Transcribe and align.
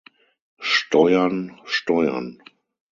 Steuern 0.57 1.59
steuern. 1.65 2.41